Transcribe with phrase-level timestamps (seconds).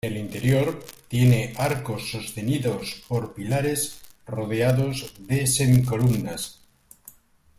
[0.03, 6.57] En el interior tiene arcos sostenidos por pilares rodeados de semicolumnas.